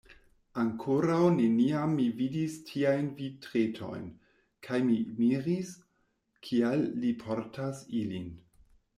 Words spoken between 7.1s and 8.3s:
portas ilin.